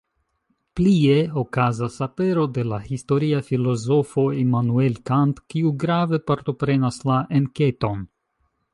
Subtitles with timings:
[0.77, 8.07] Plie okazas apero de la historia filozofo Immanuel Kant, kiu grave partoprenas la enketon.